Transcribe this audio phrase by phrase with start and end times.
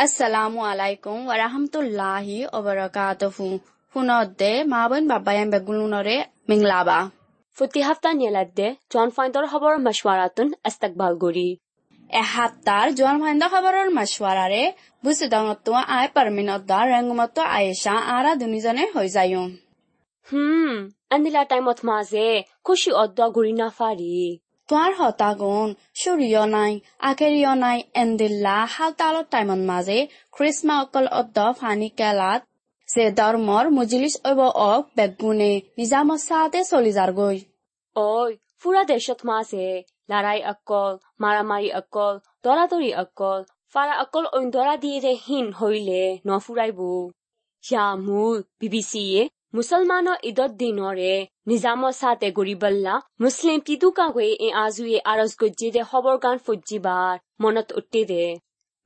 [0.00, 3.60] Assalamu alaikum wa rahmatullahi wa barakatuhu.
[3.94, 7.12] Hunodde mabun babayan begulunore minglaba.
[7.56, 11.48] Futi hafta nieladde John Finder খবর মশওয়ারাতুন ইস্তেকবাল গরি
[12.10, 14.62] এহাত্তার জোয়ান ফাইন্দা খবরের মাসওয়ারারে
[15.04, 19.48] বুসিদংত আয় পারমিনত রেঙ্গুমত আয়েশা আরা দুনিজনে হই যায়ুম
[20.28, 20.74] হুম
[21.14, 22.26] আন্দিলা টাইমত মাঝে
[22.66, 24.14] খুশি অদ্দা গরি না ফারি
[24.70, 24.92] তোমাৰ
[32.88, 33.64] যে ধৰ্মৰ
[34.24, 34.84] অব অক
[36.64, 37.36] চলি যাৰগৈ
[37.96, 39.66] ঐ ফুৰা দেশত মাছে
[40.10, 42.64] লাৰাই অকল মাৰামাৰি অকল দৰা
[42.96, 46.80] অকল ফাৰা অকল অইন দৰা দিয়ে হীন হৈলে নফুৰাইব
[47.62, 51.14] যা মোৰ বিবিচিয়ে মুসলমানৰ ঈদত দিনৰে
[51.50, 58.26] নিজামৰ চাতে গৰিবল্লা মুছলিম তিতুকাকৈ এ আজুয়ে আৰজ গজ্জিদে খবৰ গান ফজ্জিবাৰ মনত উঠি দে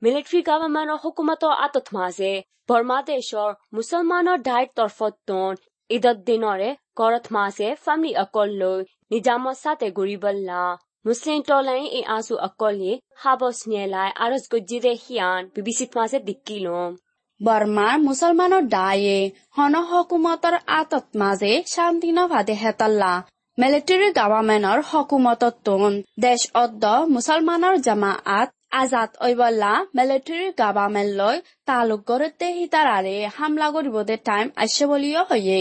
[0.01, 2.31] মিলিটাৰী গভৰ্ণমেণ্টৰ হুকুমতৰ আঁতত মাজে
[2.69, 10.63] বৰ্মা দেশৰ মুছলমানৰ ডাইৰ তৰফতন ঈদত দিনৰে ঘৰত মাজে ফামিলি অকল লৈ নিজামৰ চাতে গৰিবল্লা
[11.05, 17.01] মুছলিম টলাই এ আজু অকলে হাবস নিয়েলাই আৰজ গজ্জিদে হিয়ান বিবিচিত মাজে দিকিলম
[17.41, 19.17] বৰ্মাৰ মুসলমানৰ দায়ে
[19.57, 23.13] হন হকুমতৰ আতত মাজে শান্তি নভাদে হেতাল্লা।
[23.57, 25.93] মিলিটাৰী গভৰ্ণমেণ্টৰ হকুমতত তোন।
[26.25, 26.83] দেশ অদ্দ
[27.15, 28.49] মুছলমানৰ জামাআত
[28.81, 31.35] আজাদ ঐবল্লা মিলিটাৰী গভৰ্ণমেণ্ট লৈ
[31.67, 35.59] তালুক গড়তে হিতাৰাৰে হামলা কৰিবদে টাইম আছে বুলিও হয়ে।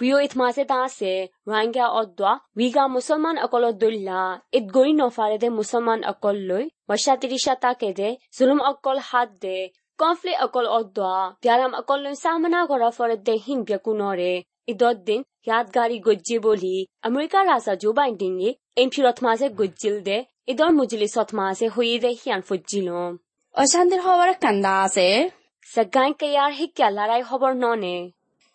[0.00, 1.14] ভিও ইত মাঝে দাসে
[1.48, 4.22] রোহিঙ্গা অদ্বা উইগা মুসলমান অকল দুল্লা
[4.58, 9.58] ইত গই নফারে দে মুসলমান অকল লই বর্ষা তিরিশা তাকে দে জুলুম অকল হাত দে
[9.99, 14.33] কনফ্লি অকল অদ্বা প্যারাম অকল লই সামনা করা ফরে দে হিন বেকুনরে
[14.67, 20.17] ইদত দিন ইয়াদগারি গজ্জে বলি আমেরিকা রাজা জো বাইডেন য়ে এমফিরত মাঝে গজ্জিল দে
[20.47, 23.11] ইদর মুজলিসত মাঝে হইয়ে দে হিয়ান ফজ্জিলম
[23.55, 25.09] অশান্তিৰ খবৰ কান্দা আছে
[25.65, 27.97] সগাই কেয়ার হিক্কা লড়াই খবর ননে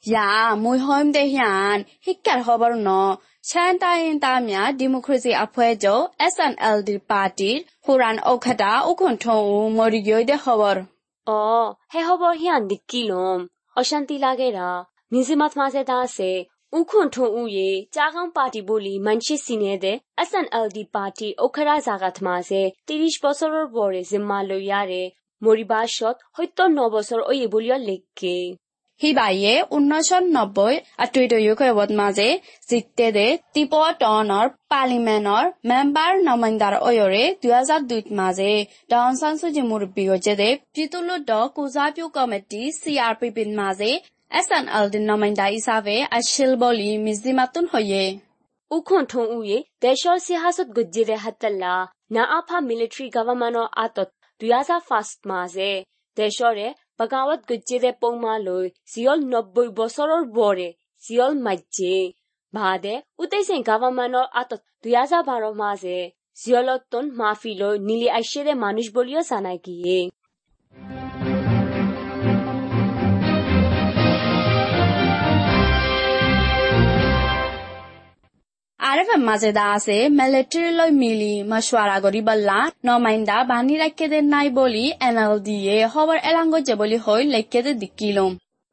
[0.05, 0.29] ইয়া
[0.63, 2.91] মুই হইম দে হিয়ান শিক্ষাৰ খবৰ ন
[3.43, 4.63] চেণ্টাইন তামিয়া
[11.26, 19.82] 어, 해허벌 희한 느끼 롬, 어샨띠라게 라, 민스마트마세다 세, 우콘통 우 예, 짜강 파티볼리 만치시네
[19.82, 28.06] 데, SNLD 파티 오카라자가트마 세, 띠리시버서를 보레 짐말로야 레, 모리바쇼 트, 호이또 노버서 오예볼려 렉
[28.14, 28.58] 게.
[29.02, 30.74] সি বাইয়ে ঊনৈশ নব্বৈ
[32.00, 32.28] মাজে
[32.70, 38.52] জিতেদে টিপ টনৰ পাৰ্লিমেণ্টৰ মেম্বাৰ নমাইণ্ডাৰ অয়ৰে দুহেজাৰ দুইত মাজে
[38.92, 43.92] টনচাঞ্চি মুৰব্বীজেদে পিতুলু দ কুজাপিউ কমিটি চি আৰ পি পিৰ মাজে
[44.32, 48.04] এছ এন এল ডি নমাইণ্ডা হিচাপে আছিল বুলি মিজি মাতোন হয়ে
[48.72, 51.74] উখন থ উয়ে দেশৰ চিহাচত গুজিৰে হাতলা
[52.14, 54.10] না আফা মিলিটাৰী গভৰ্ণমেণ্টৰ আঁতত
[54.42, 55.72] দুহেজাৰ ফাৰ্ষ্ট মাজে।
[56.18, 56.68] দেশৰে
[57.00, 57.42] বাগাৱত
[58.02, 60.68] পৌমা লৈ চিয়ল নব্বৈ বছৰৰ বৰে
[61.04, 61.96] জিয়ল মাজ্জে
[62.54, 63.54] ভাদে উতেইছে
[64.34, 65.98] আঁতত দুই হাজাৰ বাৰ মাঝে
[66.38, 70.00] মাফি মাফিলৈ নীলি আইছেৰে মানুষ বলিও জানাই গিয়ে
[78.86, 84.48] আর এফ মাজেদা আছে মেলেট্রির লই মিলি মশওয়ারা গরি বললা নমাইন্দা বানি রাখে দে নাই
[84.52, 88.18] বলি এন এল ডি এ খবর এলাঙ্গ যে বলি হই লেখে দে দিকিল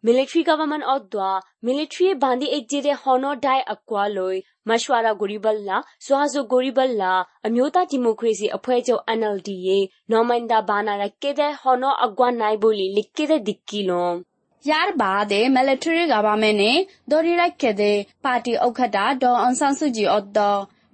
[0.04, 1.30] মিলিট্রি গভর্নমেন্ট অদ্বা
[1.64, 4.36] মিলিট্রি বান্দি এক জিরে হন ডাই আকুয়া লই
[4.68, 7.12] মশওয়ারা গরি বললা সোহাজো গরি বললা
[7.46, 9.78] অমিয়তা ডেমোক্রেসি অফয়ে যে এন ডি এ
[10.10, 14.14] নমাইন্দা বানা রাখে দে হন আগুয়া নাই বলি লিখে দে দিকিলম
[14.64, 16.72] ইয়াৰ বাদে মিলিটাৰী গভৰ্ণমেণ্টে
[17.08, 17.88] ধৰি ৰাখে দে
[18.24, 20.44] পাৰ্টি ঔষধা ড অনচানসুজি অদ্দ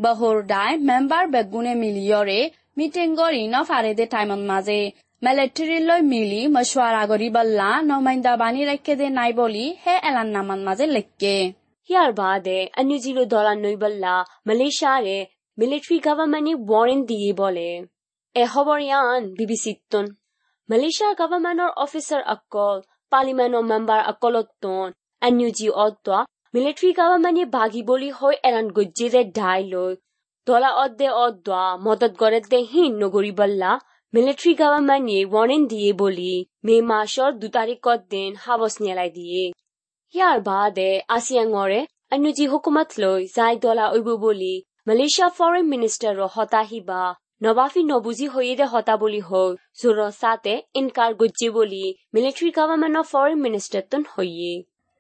[0.01, 2.39] বহুৰ দাই মেম্বাৰ বেগুনে মিলিয়ৰে
[2.77, 4.79] মিটিং কৰি নফাৰে দে টাইমত মাজে
[5.23, 10.87] মিলিটাৰীলৈ মিলি মশৱাৰা কৰি বল্লা নমাইন্দা বানি ৰাখে দে নাই বুলি হে এলান নামান মাজে
[10.95, 11.37] লেখকে
[11.91, 14.15] ইয়াৰ বাদে অন্যজিলো দলা নৈবল্লা
[14.47, 15.17] মালয়েছিয়াৰে
[15.59, 17.71] মিলিটাৰী গভৰ্ণমেণ্টে ৱাৰেণ্ট দিয়ে বলে
[18.37, 20.15] এ খবৰ ইয়ান বিবিচিতন
[20.69, 22.79] মালয়েছিয়াৰ গভৰ্ণমেণ্টৰ অফিচাৰ অকল
[23.13, 24.87] পাৰ্লিমেণ্টৰ মেম্বাৰ অকলতন
[25.23, 26.19] এনইউজি অদ্বা
[26.55, 29.93] মিলিটাৰী গভৰ্ণমেণ্টে ভাগি বলি হৈ এৰান গজ্জিৰে ঢাই লৈ
[30.47, 33.73] দলা অদ্দে অদ্বা মদত গড়ে দে হিন নগৰী বল্লা
[34.15, 36.35] মিলিটাৰী গভৰ্ণমেণ্টে ৱাৰেণ্ট দিয়ে বুলি
[36.65, 39.43] মে মাসৰ দু তাৰিখত দিন হাবস নিয়ালাই দিয়ে
[40.15, 41.81] ইয়াৰ বাদে আসিয়াঙৰে
[42.13, 44.09] এনইউজি হুকুমত লৈ যাই দলা উইব
[47.41, 49.49] বুলি নবাফি নবুজি হৈয়ে দে হতা বুলি হৈ
[49.81, 54.53] জোৰ চাতে ইনকাৰ গজ্জি বুলি মিলিটাৰী গভৰ্ণমেণ্টৰ ফৰেন মিনিষ্টাৰতন হৈয়ে।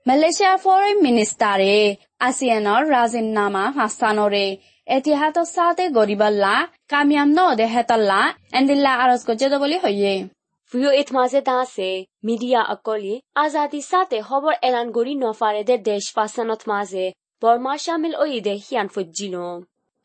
[0.06, 1.76] মালয়েছিয়াৰ ফৰেন মিনিষ্টাৰে
[2.20, 4.46] আসিয়ানৰ ৰাজিনামা হাস্তানৰে
[4.86, 6.54] এতিহাদত সাথে গরিবাল্লা
[6.88, 8.20] কামিয়াম ন দেহেতাল্লা
[8.52, 10.14] এন্দিল্লা আরজ গজ্জে বুলি হইয়ে
[10.72, 11.90] ভিওএত মাঝে দাসে
[12.24, 17.04] মিডিয়া অকলি আজাদি সাথে খবর এলান গড়ি নফারেদে দেশ ফাসানত মাঝে
[17.42, 19.36] বর্মা শামিল ওইদে হিয়ান ফুজিল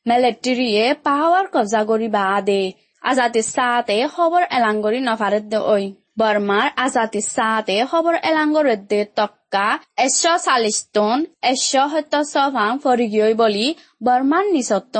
[0.05, 2.61] মেলেট্ৰিয়ে পাহাৰ কব্জা কৰি বাহ দে
[3.03, 5.77] আজাদি চাহে খবৰ এলাংগৰি নভাৰে দে ঐ।
[6.19, 9.67] বৰ্মাৰ আজাতি চাহে খবৰ এলাংগৰি দে টক্কা
[10.05, 11.17] এশ চাল্লিছ টন
[11.51, 11.63] এশ
[11.93, 13.67] সত্য চভাং ফৰিগৈ বুলি
[14.05, 14.95] বৰ্মাৰ নিচত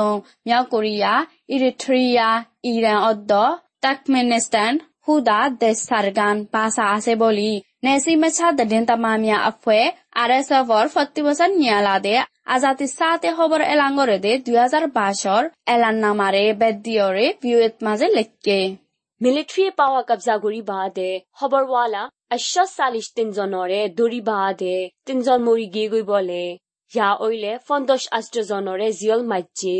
[0.72, 1.12] কোৰিয়া
[1.54, 2.28] ইৰিথ্ৰিয়া
[2.70, 3.32] ইৰাণ অদ্দ
[3.84, 4.72] তাকমেনিস্তান
[5.04, 7.50] সুদা দেশান পাছা আছে বুলি।
[7.84, 9.82] নেচি মেচা দিন তামামিয়া আফুৱে
[10.22, 12.14] আৰ এছ এফৰ ফৰ্টি পাৰ্চেণ্ট নিয়ালাদে
[12.46, 18.58] আজাতি চাহে খবৰ এলাঙৰে দে দুহেজাৰ বাইছৰ এলান নামাৰে বেদিয়ৰে বিয়েত মাজে লেখকে।
[19.20, 21.06] মিলিট্ৰীয়ে পাৱা কব্জা কৰি বাহ দে
[21.38, 22.02] খবৰৱালা
[22.36, 24.76] আশ্য চাল্লিছ তিনজনৰে দৌৰি বাহ দে
[25.06, 26.42] তিনজন মৰি গিয়ে গৈ বলে।
[26.92, 29.78] ইয়া অইলে ফন্দছ আশ্ৰজনৰে জিয়ল মাজ্যে।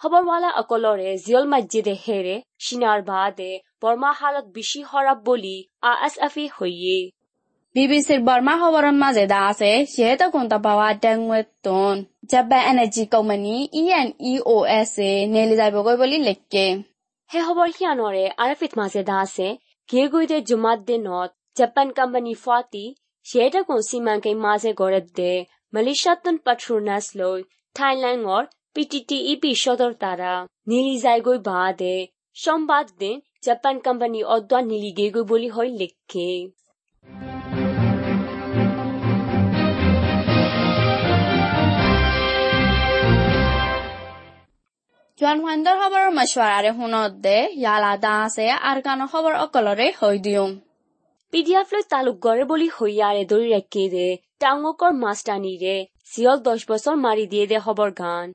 [0.00, 3.50] খবৰৱালা অকলৰে জিয়ল মাজ্যে দেহেৰে চিনাৰ বাহ দে
[3.82, 6.98] বৰমাহালত বেছি শৰাব বুলি আ এছ এফ হৈয়ে।
[7.78, 11.94] বিবিসির বর্মা খবরের মাঝে দা আছে সেহেতু কোনটা পাওয়া ডেংওয়েতন
[12.30, 16.66] জাপান এনার্জি কোম্পানি ইএনইওএস এ নেলি যাইব গৈ বুলি লেখকে
[17.30, 19.46] হে খবৰ সিয়ানৰে আৰফিত মাজে দা আছে
[19.88, 22.84] গিয়ে গৈদে জুমাত দিনত জাপান কোম্পানি ফাটি
[23.26, 25.32] সেহেতু কোন সীমাঙ্কে মাঝে গড়ে দে
[25.72, 27.38] মালয়েশিয়াতন পাট্রোনাস লই
[27.76, 28.42] থাইল্যান্ডর
[28.74, 30.32] পিটিটিইপি সদর তারা
[30.68, 31.96] নীলি যায় গৈ বাদে
[32.36, 33.16] সোমবার দিন
[33.46, 36.30] জাপান কোম্পানি অদ্বা নীলি গে গৈ বুলি হয় লেখে
[45.18, 50.44] জোৱান ফাইণ্ডৰ খবৰৰ মছৱাৰাৰে শুনত দে ইয়ালা দা আছে আৰু কানৰ খবৰ অকলৰে হৈ দিওঁ
[51.32, 54.04] পিডিয়াফলৈ তালুক গড়ে বুলি হইয়ারে দড়ি রেখে দে
[54.38, 55.74] টাঙ্গকর মাস্টানি রে
[56.10, 58.26] সিয়ল দশ বছর মারি দিয়ে দে খবর গান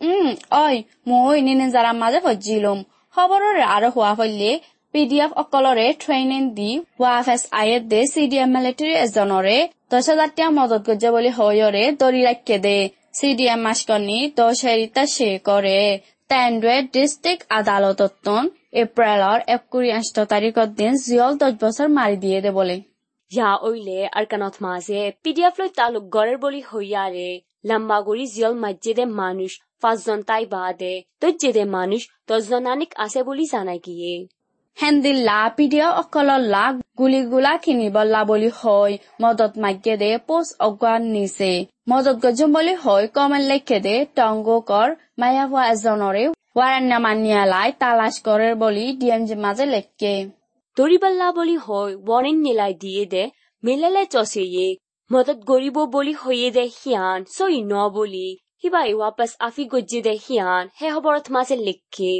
[0.00, 0.66] উম ঐ
[1.08, 2.84] মই নিনে যাৰা মাজে ফজিলুম
[3.14, 4.52] খবৰৰে আৰু হোৱা ফলে
[4.94, 9.56] পিডিএফ অকলৰে ট্ৰেইনিং দি ৱাফ এছ আই দে চি ডি এম মিলিটাৰী এজনৰে
[9.90, 12.78] দহ হাজাৰতীয়া মদত গজ্জা বুলি হয়ৰে দৰি ৰাখে দে
[13.14, 15.76] চি ডি এম মাসকনি দহ হেৰিতা শে কৰে
[16.30, 18.32] তেন্দ্ৰে ডিষ্ট্ৰিক্ট আদালতত
[18.72, 19.44] এপ্ৰিলৰ
[19.92, 22.76] আঠ তাৰিখৰ দিন জিয়ল দহ বছৰ মাৰি দিয়ে দে বলে
[23.30, 25.00] ইয়া ওইলে আর কানত মাঝে
[25.58, 27.28] লৈ তালুক গড়ের বলি হইয়ারে
[27.64, 34.12] লম্বাগুড়ি জিয়ল মাজ্জেদে মানুষ, পাঁচজন তাই বাদে তজ্জেদে মানুষ দশজনানিক আছে বলি জানাই গিয়ে
[34.76, 38.92] সেন্দি লাপি দিয়ে অকল লাগ গুলি গোলা কিনিব লা বুলি হৈ
[39.22, 41.52] মদত মাইকে দে পোচ অগুৱান নিছে
[41.90, 44.88] মদত গজম বুলি হৈ কমল লেখে দে টংগো কৰ।
[45.20, 46.24] মায়া হোৱা এজনৰে
[46.58, 50.14] ৱাৰান্য মানিয়ালাই তালাশ কৰে বুলি ডি এম জি মাজে লেখকে
[50.76, 53.24] দৰিবল্লা বুলি হৈ ৱাৰেন নিলাই দিয়ে দে
[53.62, 54.66] মিলালে চচে
[55.10, 58.28] মদত গৰিব বুলি হৈয়ে দে সিয়ান চৈ ন বুলি।
[58.60, 62.12] সিবাই ৱাপাছ আফি গজি দে সিয়ান সেই খবৰত মাজে লেখকে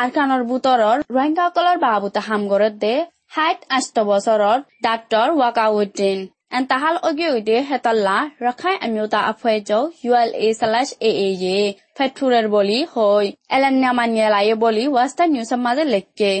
[0.00, 2.94] আৰকানৰ বুটৰৰ ৰোহিংগাসকলৰ বাবুতা হামগৰত দে
[3.34, 6.18] হাইট আষ্ট বছৰৰ ডাক্তৰ ৱাকাউদ্দিন।
[6.56, 8.16] এন তাহাল অগি উদে হেতল্লা
[8.46, 11.60] ৰখাই আমি তা আফয়ে যাওঁ ইউএল এ স্লাশ এ এ এ
[11.96, 16.32] ফেথুৰৰ বলি হৈ এলেনিয়া মানিয়ালায়ে বলি ৱাস্তা নিউজৰ মাজে লেখকে।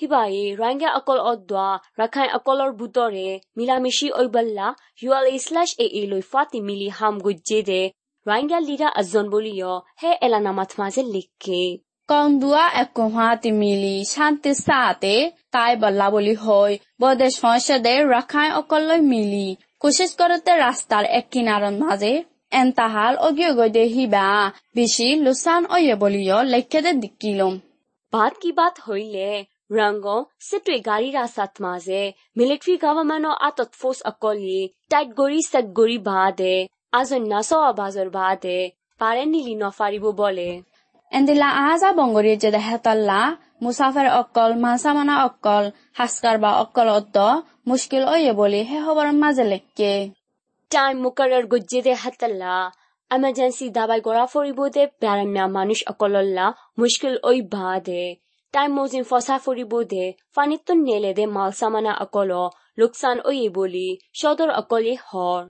[0.00, 1.66] হিবাই ৰাংগা অকল অদ্বা
[2.00, 4.68] ৰাখাই অকলৰ বুটৰে মিলামিচি ঐবল্লা
[5.02, 7.82] ইউএল এ স্লাশ এ এ লৈ ফাতি মিলি হাম গুজ্জে দে।
[8.26, 11.62] ৰাংগা লীৰা আজন বলিও হে এলানা মাথ মাজে লিখকে।
[12.08, 15.14] কংদুয়া একোহাতি মিলি শান্তি সাতে
[15.52, 19.46] তাই বল্লা বুলি হয় বদেশ সংসদে রাখাই অকললৈ মিলি
[19.82, 22.12] কোশিশ করতে রাস্তার এক কিনারন মাঝে
[22.52, 24.26] এন তাহাল অগিয়গদে হিবা
[24.76, 27.52] বেশি লুসান অয়ে বলিও লেখেদে দিকিলম
[28.12, 29.28] বাত কি বাত হইলে
[29.70, 30.06] রঙ্গ
[30.46, 32.02] সিটুই গাড়ি রাস্তাত মাঝে
[32.36, 36.54] মিলিটারি গভর্নমেন্ট আতত ফোর্স অকলি টাইট গড়ি সেট গড়ি বাদে
[36.92, 38.58] আজন নাসো আবাজর বাদে
[39.00, 40.50] পারে নিলি নফারিব বলে।
[41.14, 43.20] এন্দিলা আহাজা বংগরি যে হেতাল্লা
[43.62, 47.16] মুসাফের অকল মাসামানা অকল হাসকার বা অকল অদ্দ
[47.68, 49.92] মুশকিল অয়ে বলি হে খবর মাঝে লেখকে
[50.70, 52.54] টাইম মুকারর গুজ্জে দে হাতাল্লা
[53.10, 56.46] এমার্জেন্সি দাবাই গড়া ফরিব দে ব্যারামিয়া মানুষ অকলল্লা
[56.78, 58.04] মুশকিল ওই বাদে
[58.54, 60.04] টাইম মোজিন ফসা ফরিব দে
[60.34, 62.30] ফানিত নেলে দে মাল সামানা অকল
[62.78, 65.42] লোকসান ওয়ে বলি সদর অকলে হর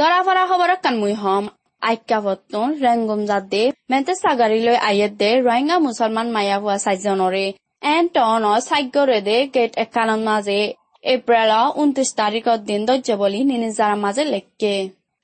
[0.00, 1.44] দৰা ফৰা খবৰ কানমুই হম
[1.82, 7.42] আইকাবতন ৰেংগম জাদে মেন্তে সাগাৰিলৈ আয়েত দে ৰোহিংগা মুছলমান মায়া হোৱা চাৰিজনৰে
[7.82, 10.60] এন টন চাগ্যৰে দে গেট একানৰ মাজে
[11.04, 14.72] এপ্ৰিলৰ ঊনত্ৰিশ তাৰিখৰ দিন দৰ্য বুলি নিনিজাৰ মাজে লেখকে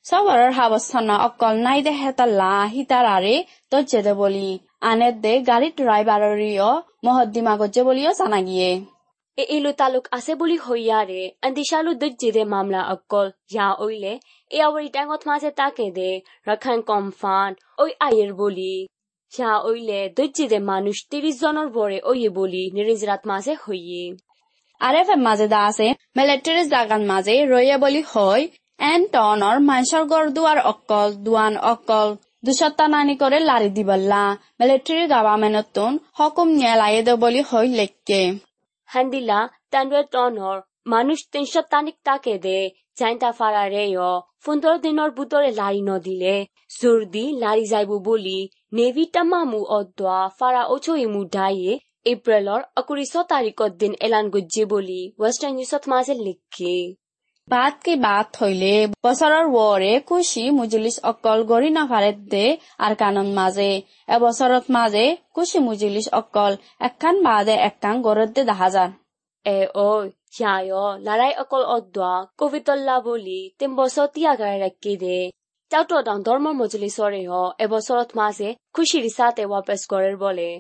[0.04, 3.34] চবৰৰ সাৱস্থান অকল নাই দে হেতাল্লা সীতাৰাৰে
[3.72, 4.48] দৰ্য দে বুলি
[4.88, 6.68] আনে দে গাড়ী ড্ৰাইভাৰৰীয়
[7.04, 8.70] মহদ্দিমা গজ্জে বুলিও জানা গিয়ে
[9.38, 14.12] এলো তালুক আছে বুলি হইয়ারে আন্দিশালু দজ্জেদে মামলা অকল ইয়া ওইলে
[14.50, 16.10] এ আওয়ারি ট্যাঙ্গত মাঝে তাকে দে
[16.46, 18.74] রাখান কমফান ওই আয়ের বলি
[19.32, 24.04] ইয়া ওইলে দজ্জেদে মানুষ তিরিশ জনের বরে ওইয়ে বলি নিরিজরাত মাঝে হইয়ে
[24.80, 28.42] আরেফে মাঝে দা আছে মিলিটারি জাগান মাঝে রয়ে বলি হয়
[28.84, 32.08] এন টনৰ মাইসৰ গড় দুৱাৰ অকল দুৱান অকল
[32.46, 34.22] দুসত্তা নানি করে লারি দিবল্লা
[34.58, 38.22] মিলিটারি গভর্নমেন্টন হকুম নিয়ে লাই দে বলি হই লেখকে
[38.92, 39.38] handila
[39.72, 40.56] tanwe tonor
[40.90, 42.58] manush tensha tanik ta ke de
[42.98, 44.10] janta farare yo
[44.44, 46.36] fundor dinor budore lari no dile
[46.76, 48.38] surdi lari zaibu boli
[48.76, 51.74] nevi tamamu odwa fara ocho imu daiye
[52.12, 56.74] april or akuri so tarikot din elan gujje boli western news at mazel likke
[57.48, 58.70] Baat কি বাত হইলে
[59.04, 62.46] বছৰৰ ৱৰে কুশি মুজলিছ অকল গৰি নাফাৰেত দে
[62.78, 63.70] আর কানন মাঝে
[64.08, 68.90] এবছৰত মাঝে কুশি মুজলিছ অকল একখান বাদে একখান গৰত দে দেখা যার
[69.46, 69.88] এ ও
[70.34, 70.72] ইয়ায়
[71.06, 75.18] লারাই অকল অদ্দা কবিতল্লা বলি তিন বছর তিয়াগায় রাখি দে।
[75.70, 76.90] চাউটো দাম ধর্ম মজলি
[77.30, 77.34] হ
[77.64, 80.50] এবছরত মাঝে খুশির সাথে ওয়াপস করার বলে।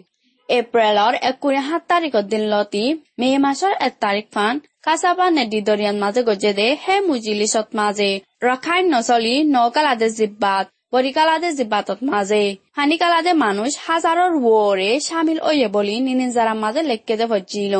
[0.48, 2.82] এপ্ৰিলৰ একুৰি সাত তাৰিখৰ দিন লতি,
[3.20, 8.10] মে মাছৰ এক তাৰিখখন কাছাবা নেদি দৰিয়ান মাজে গজে দে, হে মুজিলিছত মাজে।
[8.42, 12.42] ৰখাই নচলি, নকালাদে জিব্বাত, বৰিকালাদে জিব্বাতত মাজে।
[12.76, 17.74] হানিকালাদে মানুষ হাজাৰৰ ৱৰে চামিল অয়ে বুলি নিনিজাৰ মাজে লেখকে দে ভজিল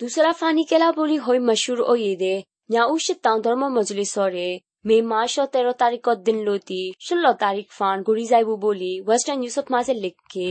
[0.00, 2.34] দুচৰা ফানি কেলা বুলি হৈ মাছুৰ অয়ে দে
[2.72, 4.48] নাউচিত তাওঁ ধৰ্ম মজুলি চৰে
[4.86, 9.94] মে মাছৰ তেৰ তাৰিখত দিন লতি, ষোল্ল তাৰিখ ফান ঘূৰি যাব বুলি ৱেষ্টাৰ্ণ নিউজত মাজে
[10.04, 10.48] লেখকে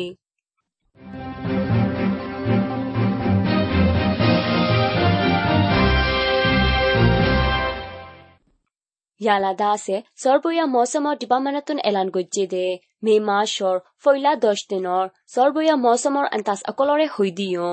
[9.22, 12.66] ইয়ালা দাসে সর্বৈয়া মৌসুম ডিপামানাতুন এলান গজ্জে দে
[13.04, 17.70] মে মাসৰ ফৈলা দশ দিনৰ সর্বৈয়া মৌসুমৰ এন্তাস অকলৰে হৈ দিও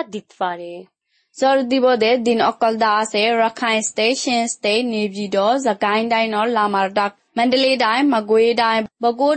[0.05, 0.93] অদ্দ
[1.38, 6.88] জৰ দিবদে দিন অকল দা আছে ৰখাই ষ্টে চেন ষ্টে নিৰ্জিত জাগাইন ডাইনৰ লামাৰ
[7.83, 9.28] ডাই মাগুৱী ডাই বগু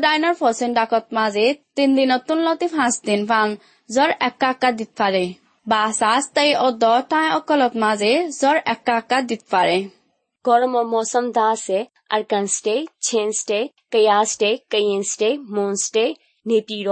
[1.17, 3.47] মাজে তিন দিনত তুলনতি পাঁচ দিন পাং
[3.89, 5.25] জৰ একা একা দিব পাৰে।
[5.67, 6.83] বা চাজ তাই অদ
[7.31, 9.77] অকলত মাজে জৰ একা একা দিব পাৰে।
[10.45, 11.79] গৰমৰ মৌচম দা আছে
[12.09, 12.75] আৰ্কান ষ্টে
[13.07, 13.59] চেন ষ্টে
[13.93, 16.05] কয়া ষ্টে কয়েন ষ্টে মন ষ্টে
[16.45, 16.87] নেপিৰ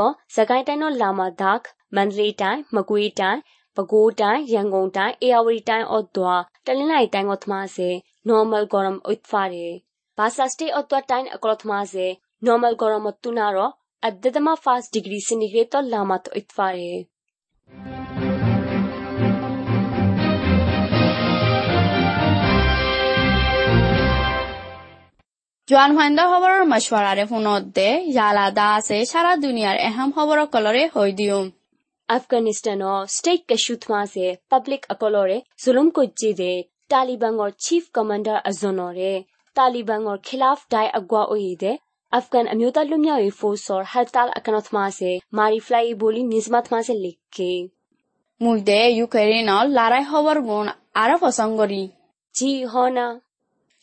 [0.68, 1.62] টাইনৰ লামা ডাক
[1.96, 3.38] মেণ্ডেলি টাই মাগুৱী টাই
[3.76, 6.34] ပဲခူးတိုင်း၊ရန်ကုန်တိုင်း၊ဧရာဝတီတိုင်းအော့သွာ၊
[6.66, 7.90] တနင်္လာရီတိုင်းအော့သမားစေ
[8.30, 9.68] normal gorom oitfare
[10.18, 12.08] basa state otwa tain akolthma se
[12.48, 13.68] normal gorom tuna ro
[14.08, 16.92] addatama fast degree centigrade to lama to oitfare
[25.72, 31.42] ဂျွမ်ဟန်ဒဟဘရမရှဝရာရဖုန်တ်ဒေယာလာဒါစေရှာရာဒူနီယာအဟမ်ဟဘရကလရေဟိုဒီယုံ
[32.11, 35.93] ইয়ালাদা আছে সারা দুনিয়ার এহাম খবৰৰ কলৰে হৈ দিওঁ Afghanistan state kashutmase public akolore zulum
[35.93, 39.25] ko jide Taliban or chief commander azonore
[39.57, 41.73] Taliban or khilaf dai agwa oide
[42.13, 47.53] Afghan အမျိုးသားလူမျိုးရေး force or hartal akanot mase mari fly boli nismat mase likke
[48.41, 50.67] মুইদে ইউক্রেইনৰ লাৰাই খবৰ গুণ
[51.03, 51.85] আৰু পচংগৰি
[52.35, 53.07] জি হনা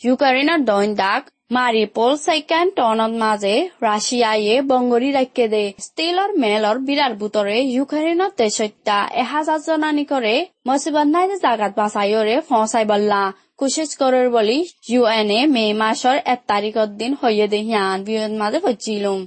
[0.01, 6.36] ইউক্রেইনৰ দৈন দাগ মাৰিপল চাইকান টনত মাজে Mariupol second townot maze, Russiaye bongori rakkede, Steelor
[6.36, 14.26] melor birar butore, Ukrainor teshotta, ehazaz jonani kore, Mosibannai jagat basayore fonsai balla, কোশিশ করার
[14.36, 14.58] বলি
[14.92, 19.20] ইউএনএ মে মাসের এক তারিখের দিন হইয়ে দেহিয়ান বিয়ন মাঝে হচ্ছিলুম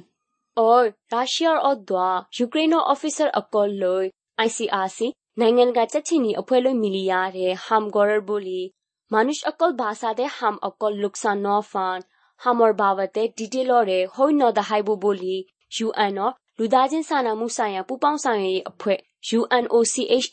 [0.57, 0.69] ও
[1.13, 2.07] রাশিয়ার অদ্বা
[2.37, 4.05] ইউক্রেইনৰ অফিচাৰ অকল লৈ
[4.41, 5.07] আই চি আৰ চি
[5.39, 8.61] নাইঙেন গাছা চিনি অফুৱে লৈ মিলিয়াৰে হাম গড়ৰ বুলি
[9.11, 11.99] মানুহ অকল ভাষাতে হাম অকল লোকচান ন ফান
[12.41, 15.35] সামৰ বাবতে ডিটেলৰে সৈন্য দেখাইব বুলি
[19.85, 20.25] চি এইচ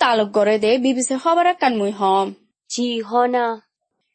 [0.00, 2.26] তালুক গড়ে দে বিবিচে খবৰ কানমুই হম
[2.70, 3.46] জি হনা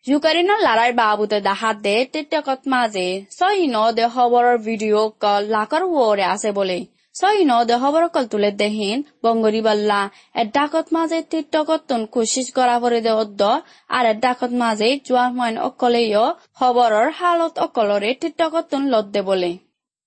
[0.05, 6.25] জুকাৰিনৰ লাৰাই বাবুতে দেখাত দে টেকত মাজে ছয় ন দে খবৰৰ ভিডিঅ' কল লাখৰ ৱৰে
[6.25, 6.79] আছে বুলি
[7.15, 9.99] ছয় ন দেহবৰকল তুলে দেহিন বংগৰী বাল্লা
[10.35, 13.49] এডাকত মাজে তীৰ্থকতোন কোচিছ কৰা পৰি দে অদ্দ
[13.89, 16.21] আৰু এডাকত মাজে যোৱা মইন অকলেয়
[16.55, 19.51] খবৰৰ হালত অকলৰে তীৰ্থকতোন লদ দে বোলে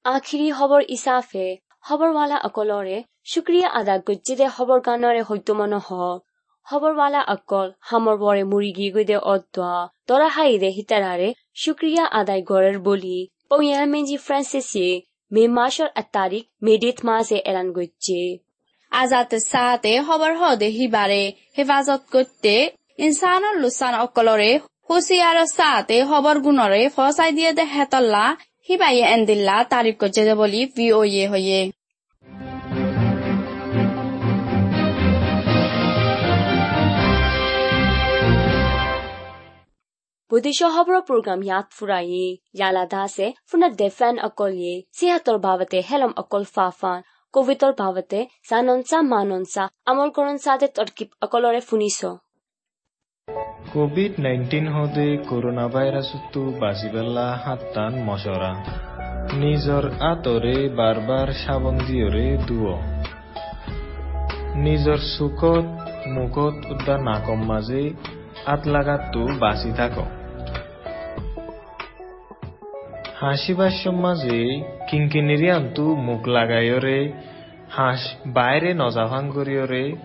[0.04, 1.46] আখিৰি হবৰ ইছাফে
[1.84, 6.00] খবৰৱালা অকলৰে শুক্ৰিয়া আদা গজ্জি দে খবৰ গানৰে হয়তো মন হ
[6.66, 9.70] অকল হামৰ বৰে মুৰি গি গৈ দে অদ্দ
[10.06, 11.28] তৰাহাই দে হিতাৰাৰে
[11.58, 13.16] শুক্ৰিয়া আদাই গড়ৰ বলি
[13.50, 13.56] অ
[13.90, 14.92] মেজি ফ্ৰেন্সেচিয়ে
[15.32, 18.24] মে মাসর এক তারিখ মেডিত মাসে এলান গজ্জে
[18.92, 21.22] আজাতে সাহাতে খবর হদে হিবারে
[21.56, 22.54] হেফাজত করতে
[22.98, 24.50] ইনসানর লুসান অকলরে
[24.88, 28.24] হুসিয়ার সাহাতে হবর গুণরে ফসাই দিয়ে দে হেতল্লা
[28.68, 30.60] হিবাইয়ে এন্দিল্লা তাৰিখ গজ্জে বুলি
[40.32, 42.24] ইয়ে বৈদেশ্য খবৰ প্ৰগ্ৰাম ইয়াত ফুৰায়ে
[42.56, 43.26] ইয়ালা দাসে
[43.76, 47.02] দেফেন অকলিয়ে সিহাতৰ ভাৱতে হেলম অকল ফাফান
[47.34, 48.20] কোভিডৰ ভাৱতে
[48.50, 51.98] জাননচা মাননচা আমল কৰনচাতে তৰ্কিব অকলৰে শুনিছ
[53.72, 58.52] কোভিড নাইন্টিন হদে করোনা ভাইরাসতো বাঁচিবেলা হাত্তান মশরা
[59.34, 62.74] নিজর আতরে বারবার সাবন দিয়রে দুয়
[64.64, 65.66] নিজর সুখত
[66.08, 67.82] মুখত উদ্ধার নাকম মাঝে
[68.46, 69.94] আত লাগাতো বাঁচি থাক
[73.22, 77.12] হাসিবার সমাজে কিঙ্কিনিরি আন্তু মুখ লাগাইরে
[77.70, 79.96] হাঁস বাইরে নজাভাং করিয়রে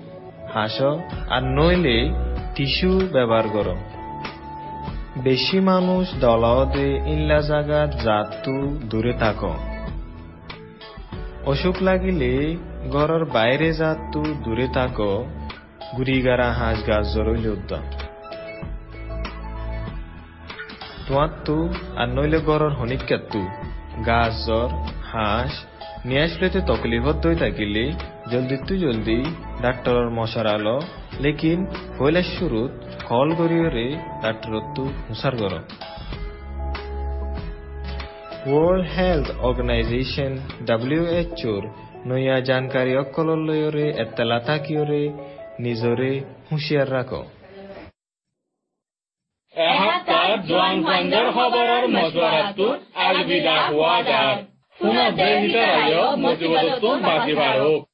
[0.54, 0.82] হাঁস
[1.30, 2.12] আর নইলে
[2.56, 3.68] টিস্যু ব্যবহার কর।
[5.24, 9.44] বেশি মানুষ দলাওদে ইল্লা জাগাত জাতু দূরে থাক।
[11.46, 12.58] অসুখ লাগিলে
[12.92, 14.98] ঘরের বাইরে জাতু দূরে থাক।
[15.98, 18.07] গুড়িগারা হাঁস গাছ জরইল উদ্যান
[21.08, 21.56] তোমারতো
[21.96, 23.42] আর নইলে ঘরের হনিকাত্তু
[24.06, 24.70] গাছ, জ্বর,
[25.12, 25.54] হাঁস,
[26.06, 27.84] নিয়ে আসলেতে তকলিফত দই থাকিলে।
[28.32, 29.20] জলদি তু জলদি
[29.62, 30.48] ডাক্তরের মশার
[31.20, 31.60] লেকিন
[32.00, 32.72] হইলে শুরুত
[33.06, 33.88] কল করিয়রে
[34.22, 35.54] ডাক্তরত্তু হুসার কর
[38.50, 40.32] ওয়ার্ল্ড হেলথ অর্গানাইজেশন
[40.66, 41.64] ডাব্লিউএচওর
[42.06, 45.04] নয়া জানকারী অকলর লয়রে এত্তালা থাকিয়রে
[45.60, 46.12] নিজরে
[46.52, 47.22] হুঁশিয়ার রাখো।
[50.48, 52.68] এসপ্তাহ জোৱান আর খবৰৰ মজুৱাৰাটো
[53.02, 54.36] আলবিদা হোৱা যাৰ
[57.04, 57.88] বাকি দেশ